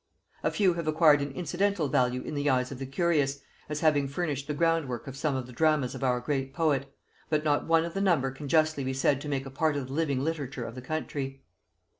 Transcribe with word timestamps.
A 0.41 0.49
few 0.49 0.73
have 0.73 0.87
acquired 0.87 1.21
an 1.21 1.29
incidental 1.33 1.87
value 1.87 2.23
in 2.23 2.33
the 2.33 2.49
eyes 2.49 2.71
of 2.71 2.79
the 2.79 2.87
curious, 2.87 3.39
as 3.69 3.81
having 3.81 4.07
furnished 4.07 4.47
the 4.47 4.55
ground 4.55 4.87
work 4.89 5.05
of 5.05 5.15
some 5.15 5.35
of 5.35 5.45
the 5.45 5.53
dramas 5.53 5.93
of 5.93 6.03
our 6.03 6.19
great 6.19 6.55
poet; 6.55 6.91
but 7.29 7.43
not 7.43 7.67
one 7.67 7.85
of 7.85 7.93
the 7.93 8.01
number 8.01 8.31
can 8.31 8.47
justly 8.47 8.83
be 8.83 8.93
said 8.93 9.21
to 9.21 9.29
make 9.29 9.45
a 9.45 9.51
part 9.51 9.75
of 9.77 9.85
the 9.89 9.93
living 9.93 10.23
literature 10.23 10.65
of 10.65 10.73
the 10.73 10.81
country. 10.81 11.43